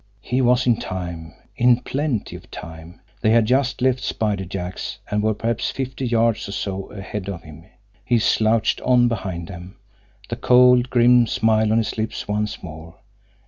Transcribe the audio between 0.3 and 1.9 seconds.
was in time in